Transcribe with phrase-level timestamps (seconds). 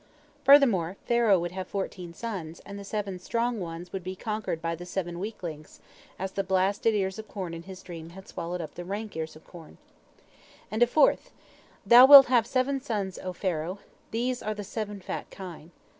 [0.43, 4.73] Furthermore, Pharaoh would have fourteen sons, and the seven strong ones would be conquered by
[4.73, 5.79] the seven weaklings,
[6.17, 9.35] as the blasted ears of corn in his dream had swallowed up the rank ears
[9.35, 9.77] of corn.
[10.71, 11.29] And a fourth:
[11.85, 13.77] "Thou wilt have seven sons, O Pharaoh,
[14.09, 15.69] these are the seven fat kine.